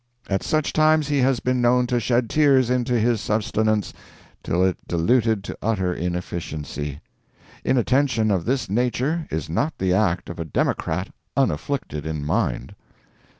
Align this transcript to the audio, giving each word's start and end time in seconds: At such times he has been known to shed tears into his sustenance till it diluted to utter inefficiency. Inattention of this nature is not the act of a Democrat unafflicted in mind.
At 0.27 0.41
such 0.41 0.73
times 0.73 1.09
he 1.09 1.19
has 1.19 1.39
been 1.39 1.61
known 1.61 1.85
to 1.85 1.99
shed 1.99 2.27
tears 2.27 2.71
into 2.71 2.97
his 2.99 3.21
sustenance 3.21 3.93
till 4.41 4.65
it 4.65 4.75
diluted 4.87 5.43
to 5.43 5.57
utter 5.61 5.93
inefficiency. 5.93 7.01
Inattention 7.63 8.31
of 8.31 8.45
this 8.45 8.67
nature 8.67 9.27
is 9.29 9.47
not 9.47 9.77
the 9.77 9.93
act 9.93 10.27
of 10.27 10.39
a 10.39 10.43
Democrat 10.43 11.09
unafflicted 11.37 12.07
in 12.07 12.25
mind. 12.25 12.73